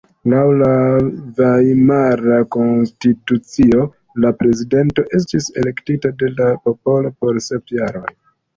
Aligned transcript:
Laŭ 0.31 0.43
la 0.59 0.69
Vajmara 1.39 2.39
Konstitucio 2.55 3.85
la 4.25 4.33
prezidento 4.41 5.07
estis 5.21 5.53
elektita 5.65 6.15
de 6.25 6.33
la 6.41 6.51
popolo 6.67 7.17
por 7.23 7.43
sep 7.51 7.79
jaroj. 7.81 8.11